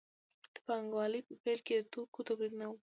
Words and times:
د 0.53 0.55
پانګوالۍ 0.67 1.21
په 1.27 1.33
پیل 1.43 1.59
کې 1.65 1.73
د 1.77 1.83
توکو 1.93 2.19
تولید 2.27 2.53
نه 2.59 2.65
و. 2.69 2.73